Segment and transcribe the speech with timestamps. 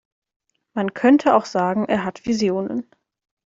[0.73, 2.89] Man könnte auch sagen, er hat Visionen.